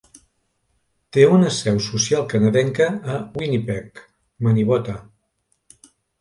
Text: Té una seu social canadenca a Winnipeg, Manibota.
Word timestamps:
Té 1.17 1.25
una 1.33 1.51
seu 1.57 1.77
social 1.87 2.25
canadenca 2.31 2.87
a 3.17 3.19
Winnipeg, 3.43 4.03
Manibota. 4.49 4.97